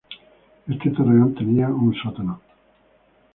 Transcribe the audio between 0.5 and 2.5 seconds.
Este torreón tenía un sótano.